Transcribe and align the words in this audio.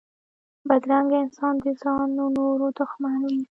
بدرنګه 0.67 1.17
انسان 1.23 1.53
د 1.65 1.67
ځان 1.81 2.09
و 2.23 2.25
نورو 2.37 2.67
دښمن 2.79 3.19
وي 3.29 3.41